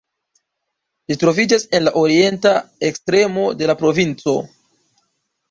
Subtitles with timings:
[1.11, 2.55] Ĝi troviĝas en la orienta
[2.89, 4.37] ekstremo de la provinco.